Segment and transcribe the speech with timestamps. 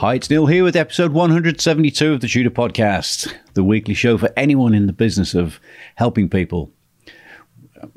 [0.00, 4.30] Hi, it's Neil here with episode 172 of the Tutor Podcast, the weekly show for
[4.36, 5.58] anyone in the business of
[5.94, 6.70] helping people,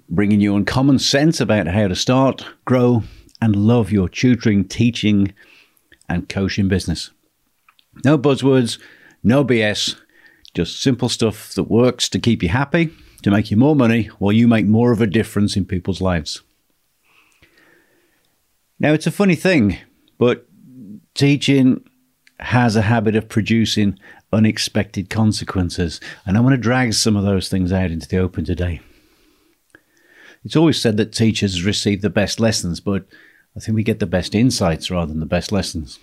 [0.08, 3.04] bringing you uncommon sense about how to start, grow,
[3.42, 5.34] and love your tutoring, teaching,
[6.08, 7.12] and coaching business.
[8.06, 8.80] No buzzwords,
[9.22, 10.00] no BS,
[10.54, 12.92] just simple stuff that works to keep you happy,
[13.24, 16.44] to make you more money, while you make more of a difference in people's lives.
[18.80, 19.80] Now, it's a funny thing,
[20.18, 20.46] but
[21.14, 21.84] teaching
[22.40, 24.00] has a habit of producing
[24.32, 26.00] unexpected consequences.
[26.26, 28.82] And I want to drag some of those things out into the open today.
[30.46, 33.06] It's always said that teachers receive the best lessons, but
[33.56, 36.00] I think we get the best insights rather than the best lessons.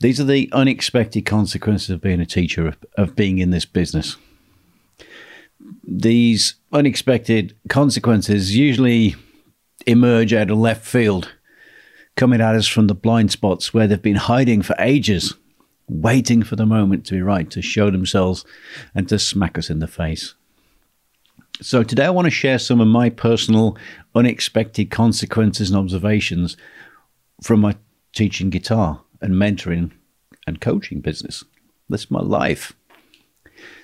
[0.00, 4.16] These are the unexpected consequences of being a teacher, of, of being in this business.
[5.86, 9.14] These unexpected consequences usually
[9.86, 11.30] emerge out of left field
[12.16, 15.34] coming at us from the blind spots where they've been hiding for ages,
[15.88, 18.44] waiting for the moment to be right to show themselves
[18.94, 20.34] and to smack us in the face.
[21.62, 23.76] So, today I want to share some of my personal
[24.14, 26.56] unexpected consequences and observations
[27.42, 27.76] from my
[28.14, 29.90] teaching guitar and mentoring
[30.46, 31.44] and coaching business.
[31.88, 32.72] That's my life.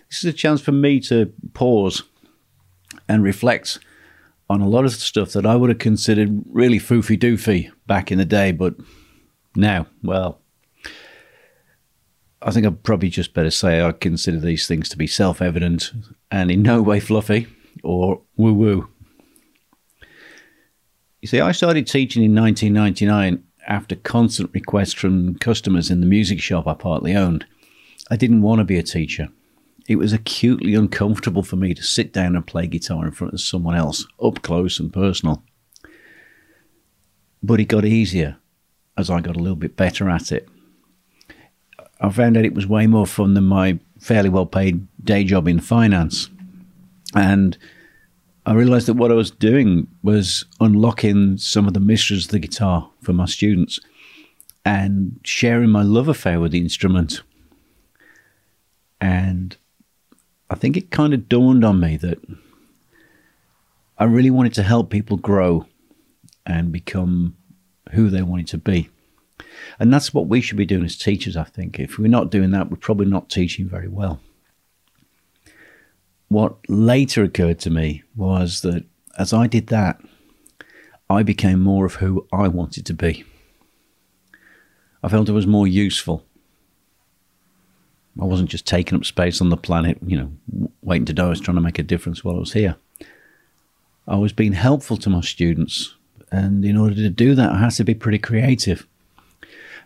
[0.08, 2.04] This is a chance for me to pause
[3.08, 3.78] and reflect
[4.48, 8.18] on a lot of stuff that I would have considered really foofy doofy back in
[8.18, 8.74] the day, but
[9.54, 10.40] now, well,
[12.42, 15.92] I think I'd probably just better say I consider these things to be self evident
[16.30, 17.48] and in no way fluffy
[17.82, 18.88] or woo woo.
[21.22, 26.40] You see, I started teaching in 1999 after constant requests from customers in the music
[26.40, 27.46] shop I partly owned.
[28.10, 29.28] I didn't want to be a teacher.
[29.88, 33.40] It was acutely uncomfortable for me to sit down and play guitar in front of
[33.40, 35.42] someone else, up close and personal.
[37.46, 38.38] But it got easier
[38.98, 40.48] as I got a little bit better at it.
[42.00, 45.46] I found out it was way more fun than my fairly well paid day job
[45.46, 46.28] in finance.
[47.14, 47.56] And
[48.44, 52.40] I realized that what I was doing was unlocking some of the mysteries of the
[52.40, 53.78] guitar for my students
[54.64, 57.22] and sharing my love affair with the instrument.
[59.00, 59.56] And
[60.50, 62.18] I think it kind of dawned on me that
[63.98, 65.66] I really wanted to help people grow
[66.46, 67.36] and become
[67.92, 68.88] who they wanted to be.
[69.78, 71.78] And that's what we should be doing as teachers, I think.
[71.78, 74.20] If we're not doing that, we're probably not teaching very well.
[76.28, 78.84] What later occurred to me was that
[79.18, 80.00] as I did that,
[81.08, 83.24] I became more of who I wanted to be.
[85.02, 86.24] I felt I was more useful.
[88.20, 91.26] I wasn't just taking up space on the planet, you know, waiting to die.
[91.26, 92.76] I was trying to make a difference while I was here.
[94.08, 95.95] I was being helpful to my students.
[96.30, 98.86] And in order to do that, I had to be pretty creative.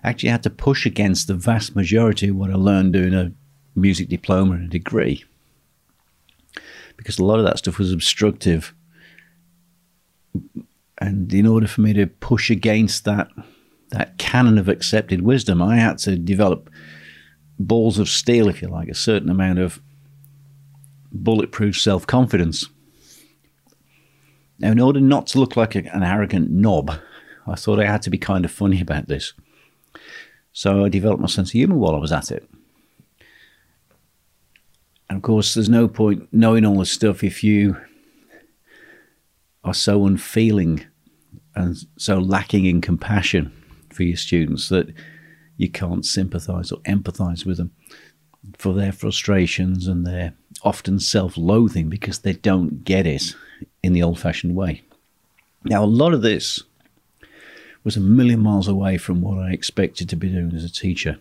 [0.03, 3.33] I actually had to push against the vast majority of what I learned doing a
[3.75, 5.25] music diploma and a degree.
[6.97, 8.75] Because a lot of that stuff was obstructive.
[10.99, 13.29] And in order for me to push against that,
[13.91, 16.71] that canon of accepted wisdom, I had to develop
[17.59, 19.81] balls of steel, if you like, a certain amount of
[21.13, 22.69] bulletproof self confidence.
[24.61, 26.93] Now, in order not to look like an arrogant knob,
[27.47, 29.33] I thought I had to be kind of funny about this.
[30.53, 32.49] So I developed my sense of humor while I was at it.
[35.09, 37.77] And of course, there's no point knowing all this stuff if you
[39.65, 40.85] are so unfeeling
[41.55, 43.53] and so lacking in compassion
[43.91, 44.93] for your students that
[45.57, 47.73] you can't sympathize or empathize with them
[48.57, 53.35] for their frustrations and their often self loathing because they don't get it
[53.83, 54.83] in the old fashioned way.
[55.65, 56.63] Now, a lot of this
[57.85, 61.19] was a million miles away from what I expected to be doing as a teacher.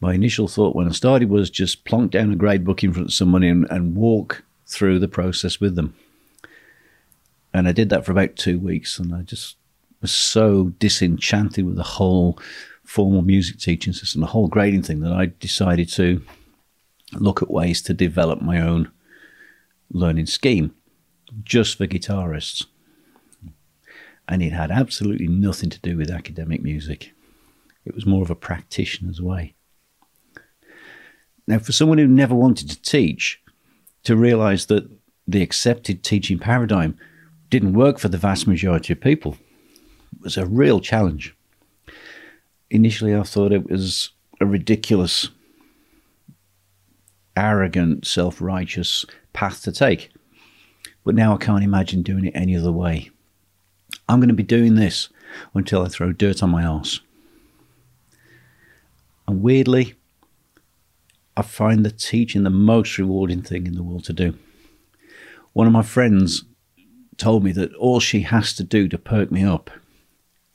[0.00, 3.08] My initial thought when I started was just plonk down a grade book in front
[3.08, 5.94] of somebody and, and walk through the process with them.
[7.54, 9.56] And I did that for about two weeks, and I just
[10.02, 12.38] was so disenchanted with the whole
[12.84, 16.22] formal music teaching system, the whole grading thing, that I decided to
[17.14, 18.90] look at ways to develop my own
[19.90, 20.74] learning scheme
[21.42, 22.66] just for guitarists.
[24.28, 27.12] And it had absolutely nothing to do with academic music.
[27.84, 29.54] It was more of a practitioner's way.
[31.46, 33.40] Now, for someone who never wanted to teach,
[34.02, 34.88] to realize that
[35.26, 36.96] the accepted teaching paradigm
[37.50, 39.36] didn't work for the vast majority of people
[40.20, 41.34] was a real challenge.
[42.70, 44.10] Initially, I thought it was
[44.40, 45.30] a ridiculous,
[47.36, 50.10] arrogant, self righteous path to take.
[51.04, 53.10] But now I can't imagine doing it any other way.
[54.08, 55.08] I'm going to be doing this
[55.54, 57.00] until I throw dirt on my arse.
[59.28, 59.94] And weirdly,
[61.36, 64.38] I find the teaching the most rewarding thing in the world to do.
[65.52, 66.44] One of my friends
[67.16, 69.70] told me that all she has to do to perk me up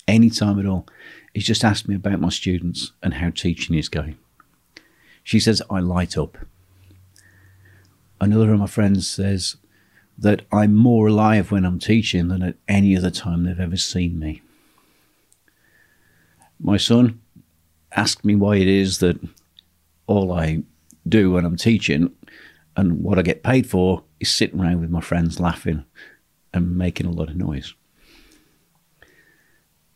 [0.08, 0.88] any time at all
[1.34, 4.18] is just ask me about my students and how teaching is going.
[5.24, 6.38] She says, I light up.
[8.22, 9.56] Another of my friends says
[10.16, 14.20] that I'm more alive when I'm teaching than at any other time they've ever seen
[14.20, 14.44] me.
[16.60, 17.20] My son
[17.94, 19.20] asked me why it is that
[20.06, 20.62] all I
[21.10, 22.12] do when I'm teaching
[22.78, 25.84] and what I get paid for is sitting around with my friends laughing
[26.54, 27.74] and making a lot of noise.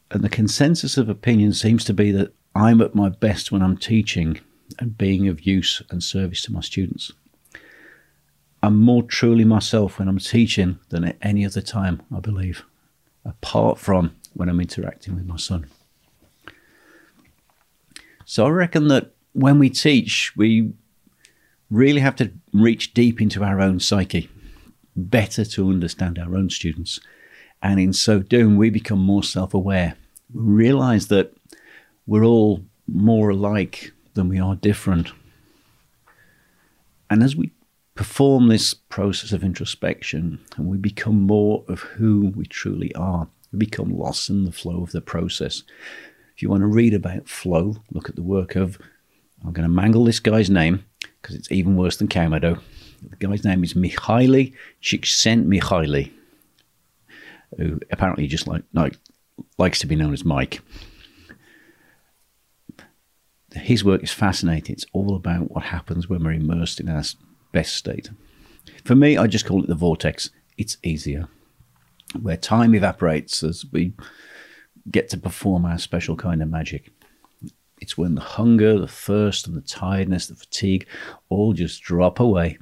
[0.10, 3.78] And the consensus of opinion seems to be that I'm at my best when I'm
[3.78, 4.40] teaching
[4.80, 7.12] and being of use and service to my students.
[8.66, 12.66] I'm more truly myself when I'm teaching than at any other time, I believe,
[13.24, 15.68] apart from when I'm interacting with my son.
[18.26, 20.74] So I reckon that when we teach, we
[21.70, 24.30] really have to reach deep into our own psyche,
[24.96, 27.00] better to understand our own students.
[27.62, 29.96] And in so doing, we become more self aware.
[30.34, 31.38] We realize that
[32.08, 35.12] we're all more alike than we are different.
[37.12, 37.52] And as we
[37.96, 43.60] perform this process of introspection and we become more of who we truly are, we
[43.60, 45.64] become lost in the flow of the process.
[46.36, 48.78] If you want to read about flow, look at the work of,
[49.44, 50.84] I'm going to mangle this guy's name
[51.22, 52.60] because it's even worse than Kamado.
[53.02, 56.12] The guy's name is Mihaly Csikszentmihalyi,
[57.58, 58.98] who apparently just like, like
[59.58, 60.60] likes to be known as Mike.
[63.54, 64.74] His work is fascinating.
[64.74, 67.04] It's all about what happens when we're immersed in our
[67.56, 68.10] best state.
[68.84, 70.30] For me, I just call it the vortex.
[70.58, 71.30] It's easier.
[72.22, 73.94] Where time evaporates as we
[74.92, 76.92] get to perform our special kind of magic.
[77.80, 80.86] It's when the hunger, the thirst, and the tiredness, the fatigue
[81.30, 82.58] all just drop away.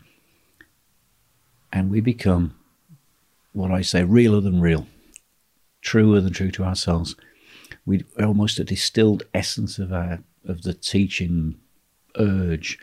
[1.72, 2.54] And we become
[3.54, 4.86] what I say realer than real,
[5.82, 7.16] truer than true to ourselves.
[7.88, 11.56] We're almost a distilled essence of our of the teaching
[12.20, 12.78] urge.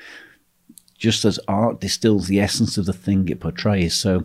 [1.01, 4.25] Just as art distills the essence of the thing it portrays, so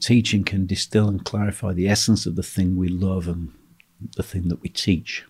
[0.00, 3.50] teaching can distill and clarify the essence of the thing we love and
[4.16, 5.24] the thing that we teach.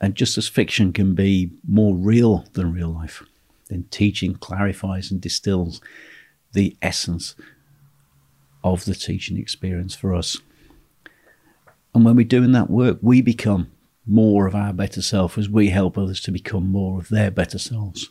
[0.00, 3.24] And just as fiction can be more real than real life,
[3.68, 5.80] then teaching clarifies and distills
[6.52, 7.34] the essence
[8.62, 10.36] of the teaching experience for us.
[11.92, 13.72] And when we're doing that work, we become
[14.06, 17.58] more of our better self as we help others to become more of their better
[17.58, 18.10] selves.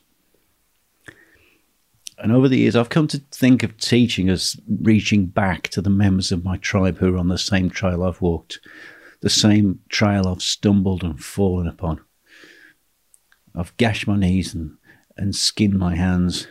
[2.22, 5.90] And over the years, I've come to think of teaching as reaching back to the
[5.90, 8.60] members of my tribe who are on the same trail I've walked,
[9.22, 12.00] the same trail I've stumbled and fallen upon.
[13.56, 14.78] I've gashed my knees and,
[15.18, 16.48] and skinned my hands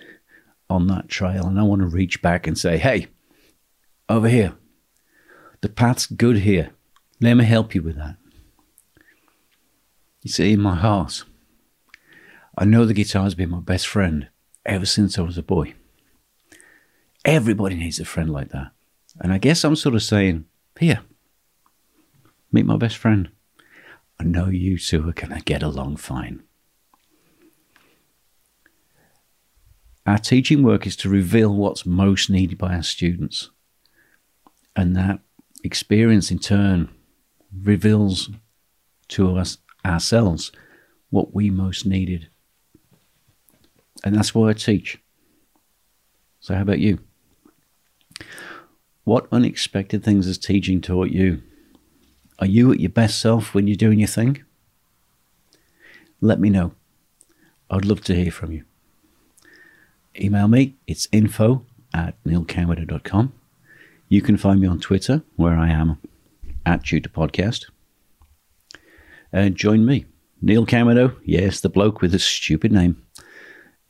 [0.68, 3.06] on that trail, and I want to reach back and say, hey,
[4.08, 4.54] over here,
[5.60, 6.70] the path's good here.
[7.20, 8.16] Let me help you with that.
[10.22, 11.22] You see, in my heart,
[12.58, 14.28] I know the guitar's been my best friend
[14.64, 15.74] ever since I was a boy.
[17.24, 18.72] Everybody needs a friend like that.
[19.20, 20.46] And I guess I'm sort of saying,
[20.78, 21.00] here,
[22.52, 23.30] meet my best friend.
[24.18, 26.42] I know you two are going to get along fine.
[30.06, 33.50] Our teaching work is to reveal what's most needed by our students.
[34.74, 35.20] And that
[35.62, 36.88] experience in turn
[37.54, 38.30] reveals
[39.08, 40.52] to us ourselves
[41.10, 42.28] what we most needed.
[44.04, 44.98] And that's why I teach.
[46.40, 47.00] So, how about you?
[49.04, 51.42] What unexpected things has teaching taught you?
[52.38, 54.42] Are you at your best self when you're doing your thing?
[56.20, 56.72] Let me know.
[57.70, 58.64] I'd love to hear from you.
[60.18, 61.64] Email me, it's info
[61.94, 63.32] at neilkamado.com.
[64.08, 65.98] You can find me on Twitter, where I am
[66.66, 67.66] at Tutor Podcast.
[69.32, 70.06] And join me,
[70.42, 73.00] Neil Kamado, yes, the bloke with the stupid name,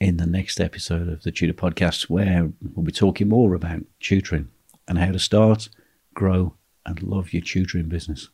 [0.01, 4.49] in the next episode of the Tutor Podcast, where we'll be talking more about tutoring
[4.89, 5.69] and how to start,
[6.15, 6.55] grow,
[6.87, 8.31] and love your tutoring business.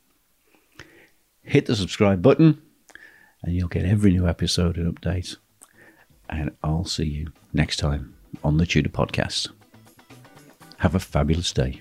[1.43, 2.63] Hit the subscribe button,
[3.43, 5.37] and you'll get every new episode and update.
[6.29, 9.49] And I'll see you next time on the Tutor Podcast.
[10.79, 11.81] Have a fabulous day.